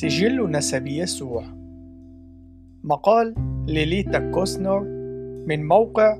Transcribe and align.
سجل 0.00 0.50
نسب 0.50 0.86
يسوع 0.86 1.44
مقال 2.84 3.34
ليليتا 3.68 4.30
كوسنر 4.30 4.80
من 5.46 5.66
موقع 5.66 6.18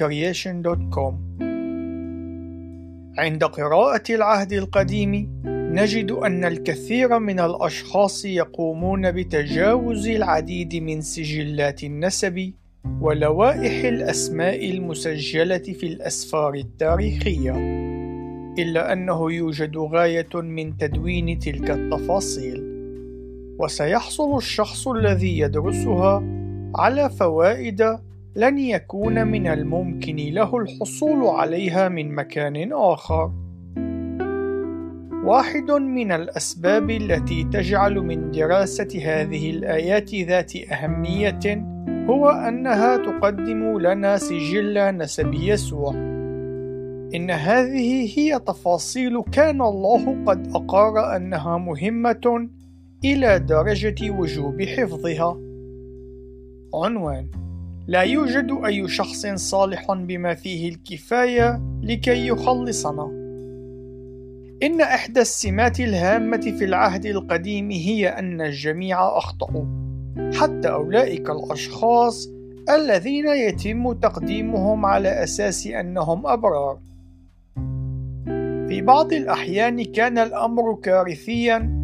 creation.com 0.00 1.14
عند 3.18 3.44
قراءة 3.44 4.02
العهد 4.10 4.52
القديم 4.52 5.42
نجد 5.46 6.10
أن 6.10 6.44
الكثير 6.44 7.18
من 7.18 7.40
الأشخاص 7.40 8.24
يقومون 8.24 9.12
بتجاوز 9.12 10.08
العديد 10.08 10.74
من 10.76 11.00
سجلات 11.00 11.84
النسب 11.84 12.52
ولوائح 13.00 13.84
الأسماء 13.84 14.70
المسجلة 14.70 15.58
في 15.58 15.86
الأسفار 15.86 16.54
التاريخية، 16.54 17.56
إلا 18.58 18.92
أنه 18.92 19.32
يوجد 19.32 19.76
غاية 19.76 20.34
من 20.34 20.76
تدوين 20.76 21.38
تلك 21.38 21.70
التفاصيل، 21.70 22.77
وسيحصل 23.58 24.36
الشخص 24.36 24.88
الذي 24.88 25.38
يدرسها 25.38 26.22
على 26.74 27.10
فوائد 27.10 27.98
لن 28.36 28.58
يكون 28.58 29.26
من 29.26 29.46
الممكن 29.46 30.16
له 30.16 30.56
الحصول 30.56 31.26
عليها 31.26 31.88
من 31.88 32.14
مكان 32.14 32.72
آخر. 32.72 33.32
واحد 35.24 35.70
من 35.70 36.12
الأسباب 36.12 36.90
التي 36.90 37.44
تجعل 37.44 37.94
من 37.94 38.30
دراسة 38.30 39.00
هذه 39.04 39.50
الآيات 39.50 40.14
ذات 40.14 40.52
أهمية 40.56 41.66
هو 42.10 42.28
أنها 42.28 42.96
تقدم 42.96 43.78
لنا 43.78 44.16
سجل 44.16 44.96
نسب 44.96 45.34
يسوع. 45.34 45.94
إن 47.14 47.30
هذه 47.30 48.18
هي 48.18 48.38
تفاصيل 48.38 49.22
كان 49.32 49.62
الله 49.62 50.24
قد 50.26 50.50
أقر 50.54 51.16
أنها 51.16 51.58
مهمة 51.58 52.48
إلى 53.04 53.38
درجة 53.38 54.10
وجوب 54.10 54.62
حفظها. 54.62 55.40
عنوان: 56.74 57.30
لا 57.86 58.02
يوجد 58.02 58.58
أي 58.66 58.88
شخص 58.88 59.26
صالح 59.26 59.92
بما 59.92 60.34
فيه 60.34 60.68
الكفاية 60.68 61.62
لكي 61.82 62.26
يخلصنا. 62.26 63.04
إن 64.62 64.80
إحدى 64.80 65.20
السمات 65.20 65.80
الهامة 65.80 66.54
في 66.58 66.64
العهد 66.64 67.06
القديم 67.06 67.70
هي 67.70 68.08
أن 68.08 68.40
الجميع 68.40 69.18
أخطأوا، 69.18 69.64
حتى 70.34 70.68
أولئك 70.68 71.30
الأشخاص 71.30 72.28
الذين 72.70 73.28
يتم 73.28 73.92
تقديمهم 73.92 74.86
على 74.86 75.22
أساس 75.22 75.66
أنهم 75.66 76.26
أبرار. 76.26 76.78
في 78.68 78.82
بعض 78.82 79.12
الأحيان 79.12 79.84
كان 79.84 80.18
الأمر 80.18 80.74
كارثيًا 80.74 81.77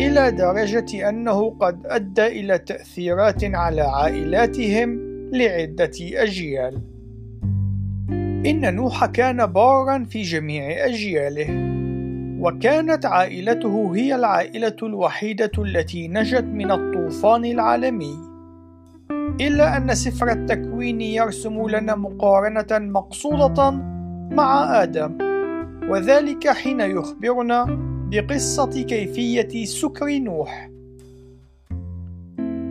إلى 0.00 0.30
درجة 0.30 1.08
أنه 1.08 1.50
قد 1.50 1.86
أدى 1.86 2.26
إلى 2.26 2.58
تأثيرات 2.58 3.44
على 3.44 3.80
عائلاتهم 3.82 5.00
لعدة 5.32 5.92
أجيال. 6.00 6.82
إن 8.46 8.74
نوح 8.74 9.06
كان 9.06 9.46
بارًا 9.46 10.04
في 10.04 10.22
جميع 10.22 10.86
أجياله. 10.86 11.70
وكانت 12.40 13.06
عائلته 13.06 13.92
هي 13.94 14.14
العائلة 14.14 14.76
الوحيدة 14.82 15.50
التي 15.58 16.08
نجت 16.08 16.44
من 16.44 16.70
الطوفان 16.70 17.44
العالمي 17.44 18.14
إلا 19.40 19.76
أن 19.76 19.94
سفر 19.94 20.30
التكوين 20.30 21.00
يرسم 21.00 21.68
لنا 21.68 21.94
مقارنة 21.94 22.66
مقصودة 22.70 23.70
مع 24.30 24.82
آدم 24.82 25.18
وذلك 25.90 26.48
حين 26.48 26.80
يخبرنا 26.80 27.89
بقصة 28.10 28.82
كيفية 28.82 29.64
سكر 29.64 30.18
نوح. 30.18 30.70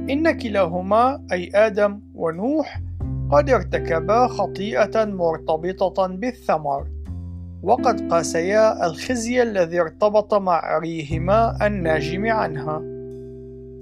إن 0.09 0.37
كلاهما 0.37 1.25
أي 1.31 1.51
آدم 1.55 2.01
ونوح 2.15 2.81
قد 3.31 3.49
ارتكبا 3.49 4.27
خطيئة 4.27 5.05
مرتبطة 5.05 6.07
بالثمر 6.07 6.87
وقد 7.63 8.11
قاسيا 8.11 8.85
الخزي 8.85 9.43
الذي 9.43 9.81
ارتبط 9.81 10.33
مع 10.33 10.53
عريهما 10.53 11.67
الناجم 11.67 12.25
عنها. 12.27 12.81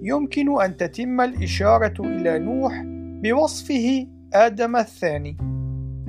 يمكن 0.02 0.62
أن 0.62 0.78
تتم 0.78 1.22
الإشارة 1.22 1.94
إلى 2.00 2.40
نوح 2.40 2.84
بوصفه 3.24 4.08
آدم 4.34 4.76
الثاني 4.76 5.38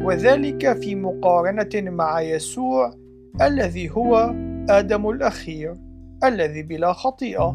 وذلك 0.01 0.73
في 0.73 0.95
مقارنة 0.95 1.91
مع 1.91 2.21
يسوع 2.21 2.95
الذي 3.41 3.91
هو 3.91 4.35
آدم 4.71 5.09
الأخير 5.09 5.75
الذي 6.25 6.63
بلا 6.63 6.93
خطيئة 6.93 7.51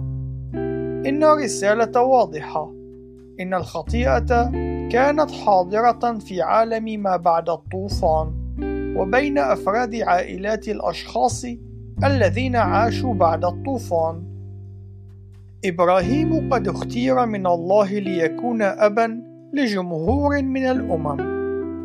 إن 1.06 1.24
الرسالة 1.24 2.02
واضحة 2.02 2.74
إن 3.40 3.54
الخطيئة 3.54 4.52
كانت 4.90 5.32
حاضرة 5.32 6.20
في 6.20 6.42
عالم 6.42 7.04
ما 7.04 7.18
بعد 7.18 7.50
الطوفان 7.50 8.34
وبين 8.98 9.38
أفراد 9.38 9.96
عائلات 9.96 10.68
الأشخاص 10.68 11.46
الذين 12.04 12.56
عاشوا 12.56 13.14
بعد 13.14 13.46
الطوفان. 13.46 14.24
إبراهيم 15.66 16.54
قد 16.54 16.68
اختير 16.68 17.26
من 17.26 17.48
الله 17.48 18.00
ليكون 18.00 18.62
أبًا 18.62 19.24
لجمهور 19.54 20.42
من 20.42 20.66
الأمم، 20.66 21.20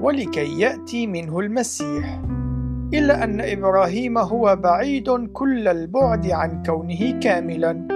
ولكي 0.03 0.61
يأتي 0.61 1.07
منه 1.07 1.39
المسيح. 1.41 2.23
إلا 2.95 3.25
أن 3.25 3.41
إبراهيم 3.41 4.19
هو 4.19 4.57
بعيد 4.57 5.11
كل 5.33 5.69
البعد 5.69 6.31
عن 6.31 6.63
كونه 6.67 7.21
كاملًا، 7.21 7.89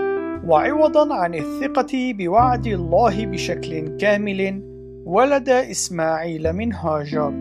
وعوضًا 0.46 1.14
عن 1.14 1.34
الثقة 1.34 2.14
بوعد 2.18 2.66
الله 2.66 3.26
بشكل 3.26 3.96
كامل، 3.96 4.62
ولد 5.06 5.48
إسماعيل 5.48 6.52
من 6.52 6.72
هاجر. 6.72 7.32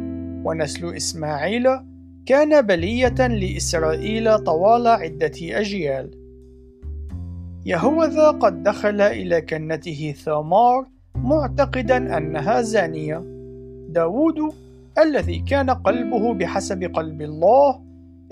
ونسل 0.45 0.95
إسماعيل 0.95 1.67
كان 2.25 2.62
بلية 2.62 3.28
لإسرائيل 3.28 4.39
طوال 4.39 4.88
عدة 4.88 5.38
أجيال. 5.41 6.12
يهوذا 7.66 8.28
قد 8.31 8.63
دخل 8.63 9.01
إلى 9.01 9.41
كنته 9.41 10.16
ثامار 10.25 10.85
معتقدا 11.16 12.18
أنها 12.18 12.62
زانية. 12.62 13.23
داود 13.89 14.39
الذي 14.97 15.40
كان 15.40 15.69
قلبه 15.69 16.34
بحسب 16.34 16.84
قلب 16.84 17.22
الله 17.22 17.81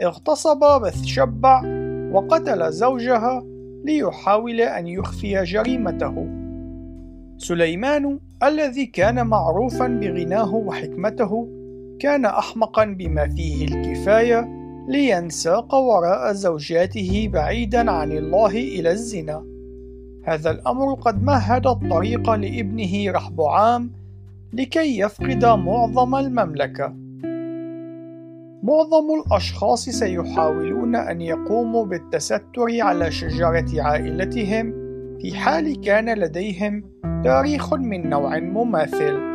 اغتصب 0.01 0.81
بثشبع 0.81 1.61
وقتل 2.11 2.71
زوجها 2.71 3.43
ليحاول 3.85 4.61
أن 4.61 4.87
يخفي 4.87 5.43
جريمته. 5.43 6.27
سليمان 7.37 8.19
الذي 8.43 8.85
كان 8.85 9.27
معروفا 9.27 9.87
بغناه 9.87 10.55
وحكمته 10.55 11.47
كان 11.99 12.25
أحمقا 12.25 12.85
بما 12.85 13.27
فيه 13.27 13.65
الكفاية 13.65 14.49
لينساق 14.87 15.75
وراء 15.75 16.33
زوجاته 16.33 17.29
بعيدا 17.33 17.91
عن 17.91 18.11
الله 18.11 18.51
إلى 18.51 18.91
الزنا 18.91 19.45
هذا 20.23 20.51
الأمر 20.51 20.93
قد 20.93 21.23
مهد 21.23 21.67
الطريق 21.67 22.29
لابنه 22.29 23.11
رحبعام 23.11 23.91
لكي 24.53 24.99
يفقد 24.99 25.45
معظم 25.45 26.15
المملكة 26.15 26.95
معظم 28.63 29.07
الأشخاص 29.19 29.89
سيحاولون 29.89 30.95
أن 30.95 31.21
يقوموا 31.21 31.85
بالتستر 31.85 32.81
على 32.81 33.11
شجرة 33.11 33.81
عائلتهم 33.81 34.73
في 35.21 35.35
حال 35.35 35.81
كان 35.81 36.19
لديهم 36.19 36.83
تاريخ 37.23 37.73
من 37.73 38.09
نوع 38.09 38.39
مماثل 38.39 39.29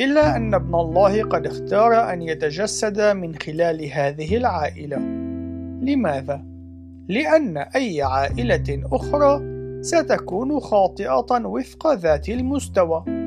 إلا 0.00 0.36
أن 0.36 0.54
ابن 0.54 0.74
الله 0.74 1.22
قد 1.22 1.46
اختار 1.46 2.12
أن 2.12 2.22
يتجسد 2.22 3.00
من 3.00 3.34
خلال 3.34 3.90
هذه 3.92 4.36
العائلة. 4.36 4.96
لماذا؟ 5.82 6.44
لأن 7.08 7.56
أي 7.58 8.02
عائلة 8.02 8.82
أخرى 8.92 9.40
ستكون 9.82 10.60
خاطئة 10.60 11.46
وفق 11.46 11.92
ذات 11.92 12.28
المستوى. 12.28 13.23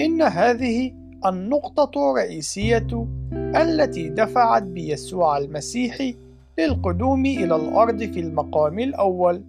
إن 0.00 0.22
هذه 0.22 0.92
النقطة 1.26 2.10
الرئيسية 2.10 3.08
التي 3.32 4.08
دفعت 4.08 4.62
بيسوع 4.62 5.38
المسيح 5.38 6.12
للقدوم 6.58 7.26
إلى 7.26 7.56
الأرض 7.56 8.02
في 8.02 8.20
المقام 8.20 8.78
الأول. 8.78 9.42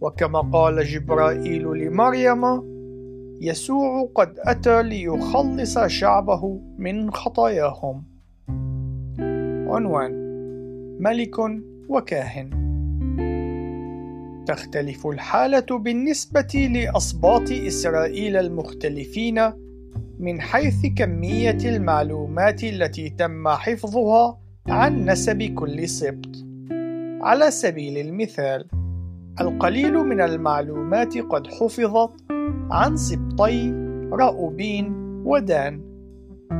وكما 0.00 0.40
قال 0.40 0.84
جبرائيل 0.84 1.62
لمريم 1.62 2.44
يسوع 3.40 4.08
قد 4.14 4.34
أتى 4.38 4.82
ليخلص 4.82 5.78
شعبه 5.78 6.60
من 6.78 7.10
خطاياهم. 7.10 8.02
عنوان 9.68 10.12
ملك 11.00 11.36
وكاهن 11.88 12.63
تختلف 14.46 15.06
الحالة 15.06 15.78
بالنسبة 15.78 16.70
لأسباط 16.74 17.50
إسرائيل 17.50 18.36
المختلفين 18.36 19.40
من 20.18 20.40
حيث 20.40 20.86
كمية 20.96 21.58
المعلومات 21.64 22.64
التي 22.64 23.10
تم 23.10 23.48
حفظها 23.48 24.38
عن 24.68 25.04
نسب 25.04 25.42
كل 25.42 25.88
سبط. 25.88 26.44
على 27.22 27.50
سبيل 27.50 27.98
المثال، 27.98 28.68
القليل 29.40 29.94
من 29.94 30.20
المعلومات 30.20 31.18
قد 31.18 31.46
حفظت 31.46 32.12
عن 32.70 32.96
سبطي 32.96 33.70
رأوبين 34.12 34.92
ودان 35.24 35.94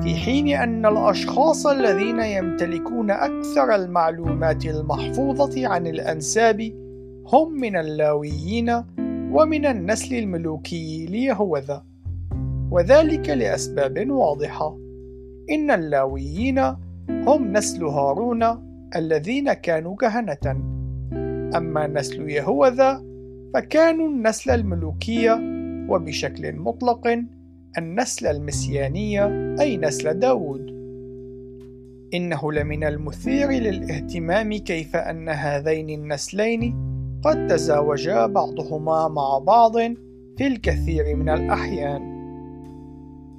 في 0.02 0.14
حين 0.14 0.48
أن 0.48 0.86
الأشخاص 0.86 1.66
الذين 1.66 2.20
يمتلكون 2.20 3.10
أكثر 3.10 3.74
المعلومات 3.74 4.66
المحفوظة 4.66 5.68
عن 5.68 5.86
الأنساب 5.86 6.83
هم 7.26 7.52
من 7.52 7.76
اللاويين 7.76 8.70
ومن 9.32 9.66
النسل 9.66 10.14
الملوكي 10.14 11.06
ليهوذا. 11.06 11.84
وذلك 12.70 13.28
لأسباب 13.28 14.10
واضحة. 14.10 14.78
إن 15.50 15.70
اللاويين 15.70 16.58
هم 17.10 17.52
نسل 17.52 17.84
هارون 17.84 18.44
الذين 18.96 19.52
كانوا 19.52 19.96
كهنة. 19.96 20.62
أما 21.56 21.86
نسل 21.86 22.30
يهوذا 22.30 23.04
فكانوا 23.54 24.08
النسل 24.08 24.50
الملوكية 24.50 25.40
وبشكل 25.88 26.52
مطلق 26.56 27.24
النسل 27.78 28.26
المسيانية 28.26 29.56
أي 29.60 29.76
نسل 29.76 30.18
داود. 30.18 30.74
إنه 32.14 32.52
لمن 32.52 32.84
المثير 32.84 33.50
للاهتمام 33.50 34.52
كيف 34.56 34.96
أن 34.96 35.28
هذين 35.28 35.90
النسلين 35.90 36.93
قد 37.24 37.46
تزاوجا 37.46 38.26
بعضهما 38.26 39.08
مع 39.08 39.38
بعض 39.38 39.72
في 40.38 40.46
الكثير 40.46 41.16
من 41.16 41.28
الأحيان. 41.28 42.14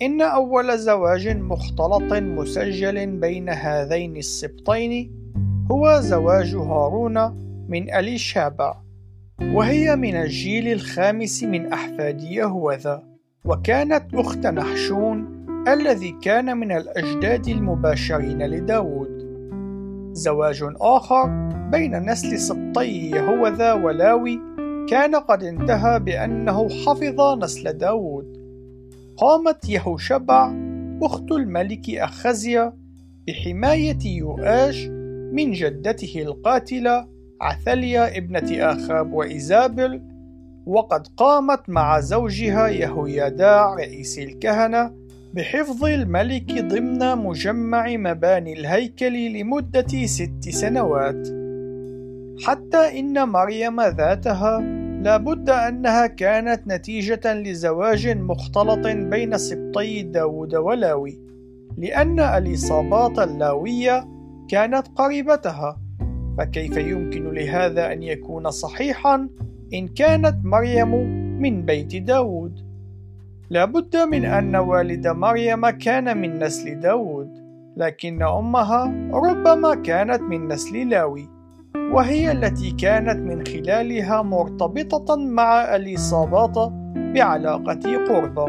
إن 0.01 0.21
أول 0.21 0.77
زواج 0.77 1.27
مختلط 1.27 2.13
مسجل 2.13 3.19
بين 3.19 3.49
هذين 3.49 4.17
السبطين 4.17 5.11
هو 5.71 5.99
زواج 5.99 6.55
هارون 6.55 7.45
من 7.69 7.93
أليشابع 7.93 8.75
وهي 9.41 9.95
من 9.95 10.15
الجيل 10.15 10.67
الخامس 10.67 11.43
من 11.43 11.73
أحفاد 11.73 12.21
يهوذا 12.21 13.03
وكانت 13.45 14.13
أخت 14.13 14.45
نحشون 14.47 15.45
الذي 15.67 16.15
كان 16.21 16.57
من 16.57 16.71
الأجداد 16.71 17.47
المباشرين 17.47 18.43
لداود. 18.45 19.04
زواج 20.15 20.63
آخر 20.81 21.27
بين 21.71 22.09
نسل 22.09 22.39
سبطي 22.39 23.09
يهوذا 23.09 23.73
ولاوي 23.73 24.39
كان 24.89 25.15
قد 25.15 25.43
انتهى 25.43 25.99
بأنه 25.99 26.69
حفظ 26.69 27.43
نسل 27.43 27.73
داود. 27.73 28.37
قامت 29.17 29.69
يهوشبع 29.69 30.53
أخت 31.03 31.31
الملك 31.31 31.89
أخزيا 31.89 32.73
بحماية 33.27 33.99
يؤاش 34.05 34.87
من 35.33 35.51
جدته 35.51 36.21
القاتلة 36.21 37.07
عثليا 37.41 38.17
ابنة 38.17 38.71
آخاب 38.71 39.13
وإيزابل 39.13 40.01
وقد 40.65 41.07
قامت 41.17 41.69
مع 41.69 41.99
زوجها 41.99 42.67
يهويداع 42.67 43.73
رئيس 43.73 44.19
الكهنة 44.19 45.04
بحفظ 45.35 45.85
الملك 45.85 46.51
ضمن 46.61 47.17
مجمع 47.17 47.97
مباني 47.97 48.53
الهيكل 48.53 49.39
لمدة 49.39 50.05
ست 50.05 50.49
سنوات. 50.49 51.27
حتى 52.45 52.99
إن 52.99 53.27
مريم 53.29 53.81
ذاتها 53.81 54.59
لابد 55.03 55.49
أنها 55.49 56.07
كانت 56.07 56.61
نتيجة 56.67 57.33
لزواج 57.33 58.07
مختلط 58.07 58.87
بين 58.87 59.37
سبطي 59.37 60.03
داود 60.03 60.55
ولاوي 60.55 61.19
لأن 61.77 62.19
الإصابات 62.19 63.19
اللاوية 63.19 64.07
كانت 64.49 64.87
قريبتها. 64.95 65.81
فكيف 66.37 66.77
يمكن 66.77 67.31
لهذا 67.31 67.93
أن 67.93 68.03
يكون 68.03 68.51
صحيحا؟ 68.51 69.29
إن 69.73 69.87
كانت 69.87 70.35
مريم 70.43 70.91
من 71.41 71.65
بيت 71.65 71.95
داود. 71.95 72.74
لابد 73.49 73.97
من 73.97 74.25
أن 74.25 74.55
والد 74.55 75.07
مريم 75.07 75.69
كان 75.69 76.17
من 76.17 76.39
نسل 76.39 76.79
داود 76.79 77.45
لكن 77.77 78.23
أمها 78.23 78.93
ربما 79.13 79.75
كانت 79.75 80.21
من 80.21 80.47
نسل 80.47 80.89
لاوي 80.89 81.29
وهي 81.75 82.31
التي 82.31 82.71
كانت 82.71 83.19
من 83.19 83.47
خلالها 83.47 84.21
مرتبطة 84.21 85.15
مع 85.15 85.75
الإصابات 85.75 86.71
بعلاقة 86.95 88.05
قربة 88.07 88.45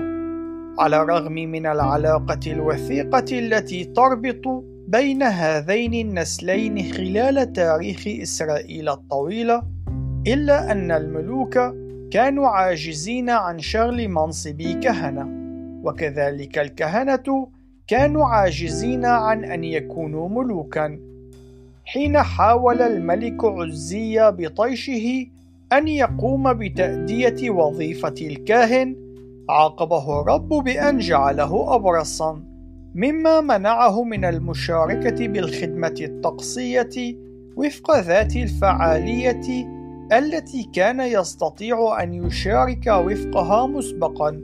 على 0.78 1.02
الرغم 1.02 1.32
من 1.32 1.66
العلاقة 1.66 2.40
الوثيقة 2.46 3.38
التي 3.38 3.84
تربط 3.84 4.64
بين 4.88 5.22
هذين 5.22 6.08
النسلين 6.08 6.92
خلال 6.92 7.52
تاريخ 7.52 8.04
إسرائيل 8.22 8.88
الطويلة 8.88 9.62
إلا 10.26 10.72
أن 10.72 10.92
الملوك 10.92 11.58
كانوا 12.10 12.48
عاجزين 12.48 13.30
عن 13.30 13.58
شغل 13.58 14.08
منصب 14.08 14.62
كهنة. 14.62 15.28
وكذلك 15.84 16.58
الكهنة 16.58 17.48
كانوا 17.86 18.24
عاجزين 18.26 19.04
عن 19.04 19.44
أن 19.44 19.64
يكونوا 19.64 20.28
ملوكا. 20.28 20.98
حين 21.84 22.18
حاول 22.18 22.82
الملك 22.82 23.44
عزية 23.44 24.30
بطيشه 24.30 25.26
أن 25.72 25.88
يقوم 25.88 26.52
بتأدية 26.52 27.50
وظيفة 27.50 28.14
الكاهن 28.20 28.96
عاقبه 29.48 30.20
الرب 30.20 30.48
بأن 30.48 30.98
جعله 30.98 31.74
أبرصا 31.74 32.42
مما 32.94 33.40
منعه 33.40 34.04
من 34.04 34.24
المشاركة 34.24 35.28
بالخدمة 35.28 35.94
الطقسية 36.00 37.16
وفق 37.56 38.00
ذات 38.00 38.36
الفعالية 38.36 39.75
التي 40.12 40.70
كان 40.72 41.00
يستطيع 41.00 42.02
أن 42.02 42.14
يشارك 42.14 42.86
وفقها 42.86 43.66
مسبقا. 43.66 44.42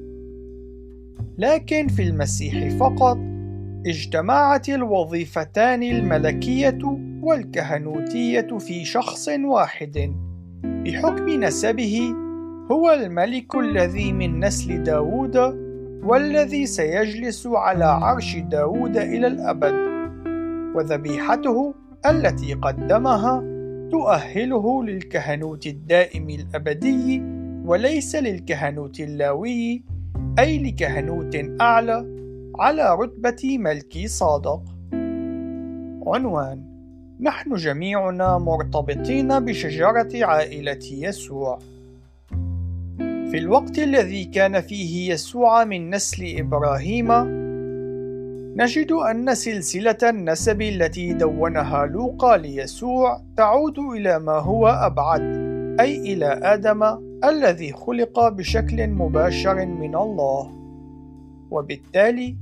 لكن 1.39 1.89
في 1.89 2.03
المسيح 2.03 2.77
فقط 2.77 3.19
اجتمعت 3.87 4.69
الوظيفتان 4.69 5.83
الملكية 5.83 6.79
والكهنوتية 7.23 8.59
في 8.59 8.85
شخص 8.85 9.29
واحد. 9.45 10.15
بحكم 10.65 11.29
نسبه 11.29 12.15
هو 12.71 12.91
الملك 12.91 13.57
الذي 13.57 14.13
من 14.13 14.45
نسل 14.45 14.83
داود 14.83 15.37
والذي 16.05 16.67
سيجلس 16.67 17.47
على 17.47 17.85
عرش 17.85 18.37
داود 18.37 18.97
إلى 18.97 19.27
الأبد. 19.27 19.75
وذبيحته 20.75 21.75
التي 22.07 22.55
قدمها 22.55 23.52
تؤهله 23.93 24.85
للكهنوت 24.85 25.67
الدائم 25.67 26.31
الأبدي 26.31 27.23
وليس 27.65 28.17
للكهنوت 28.17 29.01
اللاوي 29.01 29.83
أي 30.39 30.59
لكهنوت 30.59 31.37
أعلى 31.61 32.07
على 32.59 32.97
رتبة 33.01 33.59
ملكي 33.59 34.09
صادق. 34.09 34.63
عنوان 36.07 36.65
نحن 37.21 37.55
جميعنا 37.55 38.39
مرتبطين 38.39 39.41
بشجرة 39.41 40.11
عائلة 40.15 40.85
يسوع. 40.93 41.59
في 43.31 43.39
الوقت 43.39 43.79
الذي 43.79 44.25
كان 44.25 44.61
فيه 44.61 45.13
يسوع 45.13 45.65
من 45.65 45.91
نسل 45.91 46.39
إبراهيم 46.39 47.09
نجد 48.57 48.93
أن 48.93 49.35
سلسلة 49.35 49.97
النسب 50.03 50.63
التي 50.63 51.13
دونها 51.13 51.87
لوقا 51.87 52.37
ليسوع 52.37 53.21
تعود 53.37 53.79
إلى 53.79 54.19
ما 54.19 54.33
هو 54.33 54.69
أبعد 54.69 55.21
أي 55.81 56.13
إلى 56.13 56.27
آدم 56.43 56.83
الذي 57.25 57.73
خلق 57.73 58.29
بشكل 58.29 58.87
مباشر 58.87 59.67
من 59.67 59.97
الله. 59.97 60.51
وبالتالي 61.51 62.37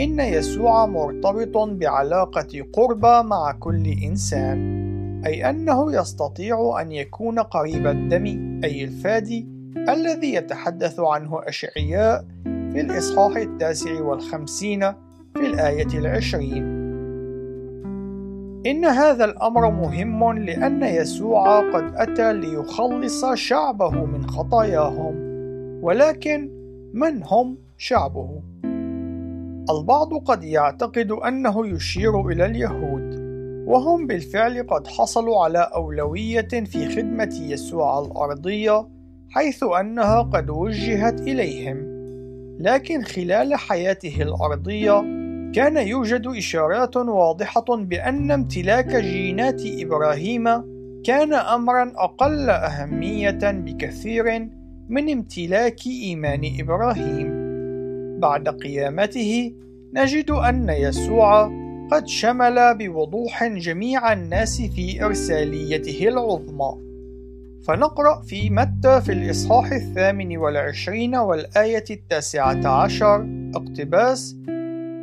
إن 0.00 0.20
يسوع 0.20 0.86
مرتبط 0.86 1.56
بعلاقة 1.56 2.66
قربى 2.72 3.28
مع 3.28 3.52
كل 3.52 3.86
إنسان 4.04 4.82
أي 5.26 5.50
أنه 5.50 5.94
يستطيع 5.94 6.80
أن 6.80 6.92
يكون 6.92 7.38
قريب 7.38 7.86
الدم 7.86 8.26
أي 8.64 8.84
الفادي 8.84 9.48
الذي 9.76 10.34
يتحدث 10.34 11.00
عنه 11.00 11.40
أشعياء 11.48 12.24
في 12.44 12.80
الإصحاح 12.80 13.36
التاسع 13.36 14.00
والخمسين 14.00 14.92
في 15.34 15.46
الآية 15.46 15.98
العشرين 15.98 16.82
إن 18.66 18.84
هذا 18.84 19.24
الأمر 19.24 19.70
مهم 19.70 20.32
لأن 20.32 20.82
يسوع 20.82 21.70
قد 21.70 21.92
أتى 21.94 22.32
ليخلص 22.32 23.24
شعبه 23.24 24.04
من 24.04 24.26
خطاياهم 24.26 25.14
ولكن 25.82 26.50
من 26.94 27.22
هم 27.24 27.58
شعبه؟ 27.78 28.42
البعض 29.70 30.14
قد 30.14 30.44
يعتقد 30.44 31.10
أنه 31.10 31.66
يشير 31.66 32.28
إلى 32.28 32.46
اليهود 32.46 33.22
وهم 33.66 34.06
بالفعل 34.06 34.66
قد 34.66 34.86
حصلوا 34.86 35.44
على 35.44 35.70
أولوية 35.74 36.48
في 36.48 36.88
خدمة 36.88 37.38
يسوع 37.40 37.98
الأرضية 37.98 38.88
حيث 39.30 39.64
أنها 39.80 40.22
قد 40.22 40.50
وجهت 40.50 41.20
إليهم 41.20 41.92
لكن 42.60 43.02
خلال 43.02 43.54
حياته 43.54 44.22
الأرضية 44.22 45.21
كان 45.54 45.76
يوجد 45.76 46.26
إشارات 46.26 46.96
واضحة 46.96 47.64
بأن 47.68 48.30
امتلاك 48.30 48.96
جينات 48.96 49.62
إبراهيم 49.64 50.44
كان 51.04 51.32
أمرا 51.32 51.92
أقل 51.96 52.50
أهمية 52.50 53.40
بكثير 53.42 54.48
من 54.88 55.12
امتلاك 55.12 55.86
إيمان 55.86 56.40
إبراهيم. 56.60 57.42
بعد 58.20 58.48
قيامته 58.48 59.52
نجد 59.94 60.30
أن 60.30 60.68
يسوع 60.68 61.50
قد 61.90 62.06
شمل 62.06 62.78
بوضوح 62.78 63.44
جميع 63.44 64.12
الناس 64.12 64.62
في 64.62 65.04
إرساليته 65.04 66.08
العظمى 66.08 66.92
فنقرأ 67.66 68.22
في 68.22 68.50
متى 68.50 69.00
في 69.00 69.12
الإصحاح 69.12 69.72
الثامن 69.72 70.36
والعشرين 70.36 71.16
والآية 71.16 71.84
التاسعة 71.90 72.66
عشر 72.66 73.26
اقتباس 73.54 74.36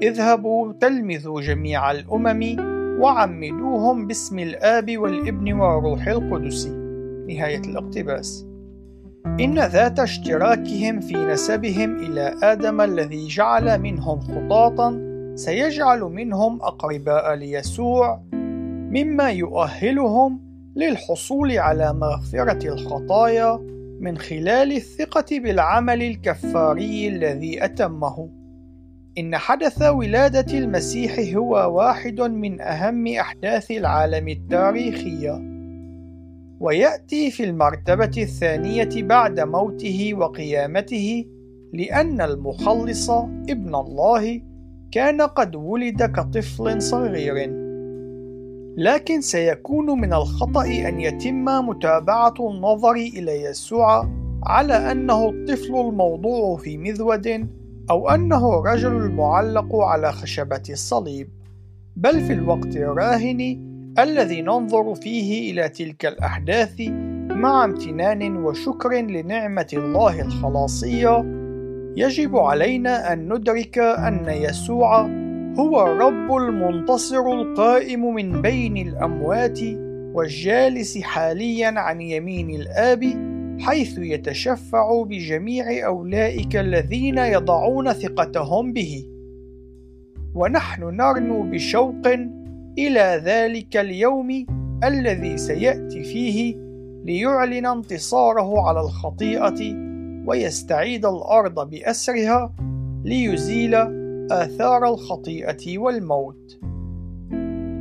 اذهبوا 0.01 0.73
تلمذوا 0.73 1.41
جميع 1.41 1.91
الأمم 1.91 2.55
وعمدوهم 3.01 4.07
باسم 4.07 4.39
الآب 4.39 4.97
والابن 4.97 5.53
والروح 5.53 6.07
القدس 6.07 6.67
نهاية 7.27 7.61
الاقتباس 7.61 8.45
إن 9.25 9.59
ذات 9.59 9.99
اشتراكهم 9.99 10.99
في 10.99 11.15
نسبهم 11.15 11.95
إلى 11.95 12.35
آدم 12.43 12.81
الذي 12.81 13.27
جعل 13.27 13.81
منهم 13.81 14.19
خطاطًا 14.19 15.09
سيجعل 15.39 15.99
منهم 15.99 16.61
أقرباء 16.61 17.33
ليسوع 17.33 18.21
مما 18.91 19.29
يؤهلهم 19.29 20.41
للحصول 20.75 21.57
على 21.57 21.93
مغفرة 21.93 22.67
الخطايا 22.67 23.59
من 23.99 24.17
خلال 24.17 24.71
الثقة 24.71 25.39
بالعمل 25.39 26.03
الكفاري 26.03 27.07
الذي 27.07 27.65
أتمه. 27.65 28.38
إن 29.19 29.37
حدث 29.37 29.81
ولادة 29.81 30.57
المسيح 30.57 31.35
هو 31.35 31.77
واحد 31.77 32.21
من 32.21 32.61
أهم 32.61 33.07
أحداث 33.07 33.71
العالم 33.71 34.27
التاريخية، 34.27 35.41
ويأتي 36.59 37.31
في 37.31 37.43
المرتبة 37.43 38.11
الثانية 38.17 38.89
بعد 39.03 39.39
موته 39.39 40.13
وقيامته، 40.13 41.25
لأن 41.73 42.21
المخلص 42.21 43.09
ابن 43.49 43.75
الله 43.75 44.41
كان 44.91 45.21
قد 45.21 45.55
ولد 45.55 46.03
كطفل 46.03 46.81
صغير. 46.81 47.53
لكن 48.77 49.21
سيكون 49.21 50.01
من 50.01 50.13
الخطأ 50.13 50.65
أن 50.65 50.99
يتم 50.99 51.45
متابعة 51.45 52.33
النظر 52.39 52.91
إلى 52.91 53.43
يسوع 53.43 54.09
على 54.43 54.91
أنه 54.91 55.29
الطفل 55.29 55.75
الموضوع 55.75 56.57
في 56.57 56.77
مذود 56.77 57.58
أو 57.89 58.09
أنه 58.09 58.59
الرجل 58.59 58.91
المعلق 58.91 59.75
على 59.75 60.11
خشبة 60.11 60.63
الصليب 60.69 61.29
بل 61.95 62.21
في 62.21 62.33
الوقت 62.33 62.75
الراهن 62.75 63.69
الذي 63.99 64.41
ننظر 64.41 64.95
فيه 64.95 65.51
إلى 65.51 65.69
تلك 65.69 66.05
الأحداث 66.05 66.81
مع 67.29 67.65
امتنان 67.65 68.37
وشكر 68.37 68.89
لنعمة 68.93 69.67
الله 69.73 70.21
الخلاصية 70.21 71.25
يجب 71.97 72.37
علينا 72.37 73.13
أن 73.13 73.33
ندرك 73.33 73.77
أن 73.77 74.25
يسوع 74.29 75.01
هو 75.59 75.83
الرب 75.83 76.35
المنتصر 76.35 77.31
القائم 77.31 78.13
من 78.13 78.41
بين 78.41 78.87
الأموات 78.87 79.59
والجالس 80.13 80.97
حاليا 80.97 81.79
عن 81.79 82.01
يمين 82.01 82.49
الآب 82.49 83.28
حيث 83.59 83.97
يتشفع 83.97 85.03
بجميع 85.03 85.87
أولئك 85.87 86.55
الذين 86.55 87.17
يضعون 87.17 87.93
ثقتهم 87.93 88.73
به 88.73 89.05
ونحن 90.35 90.83
نرنو 90.83 91.43
بشوق 91.43 92.07
إلى 92.77 93.21
ذلك 93.25 93.77
اليوم 93.77 94.45
الذي 94.83 95.37
سيأتي 95.37 96.03
فيه 96.03 96.55
ليعلن 97.05 97.65
انتصاره 97.65 98.67
على 98.67 98.79
الخطيئة 98.79 99.75
ويستعيد 100.27 101.05
الأرض 101.05 101.69
بأسرها 101.69 102.53
ليزيل 103.05 103.75
آثار 104.31 104.89
الخطيئة 104.89 105.77
والموت. 105.77 106.59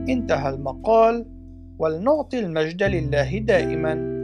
انتهى 0.08 0.54
المقال 0.54 1.26
ولنعطي 1.78 2.38
المجد 2.38 2.82
لله 2.82 3.38
دائما 3.38 4.17